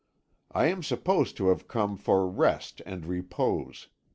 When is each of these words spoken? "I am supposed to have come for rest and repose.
"I 0.51 0.65
am 0.65 0.81
supposed 0.81 1.37
to 1.37 1.49
have 1.49 1.67
come 1.67 1.95
for 1.95 2.27
rest 2.27 2.81
and 2.87 3.05
repose. 3.05 3.87